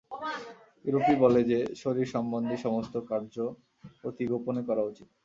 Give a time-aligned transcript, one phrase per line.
[0.85, 3.35] ইউরোপী বলে যে, শরীর-সম্বন্ধী সমস্ত কার্য
[4.03, 5.07] অতি গোপনে করা উচিত।